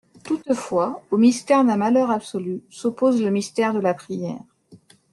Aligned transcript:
Toutefois, 0.23 1.03
au 1.11 1.17
mystère 1.17 1.63
d'un 1.63 1.77
malheur 1.77 2.09
absolu 2.09 2.63
s'oppose 2.71 3.21
le 3.21 3.29
mystère 3.29 3.71
de 3.71 3.79
la 3.79 3.93
prière. 3.93 4.39